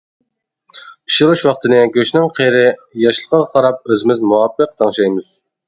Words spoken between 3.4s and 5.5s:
قاراپ ئۆزىمىز مۇۋاپىق تەڭشەيمىز.